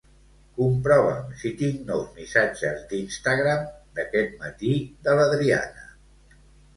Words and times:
Comprova'm 0.59 1.25
si 1.41 1.49
tinc 1.59 1.83
nous 1.89 2.07
missatges 2.15 2.79
d'Instagram 2.93 3.67
d'aquest 3.99 4.33
matí 4.47 4.71
de 5.09 5.15
l'Adriana. 5.21 5.85